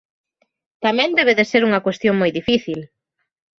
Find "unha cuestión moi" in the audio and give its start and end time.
1.67-2.31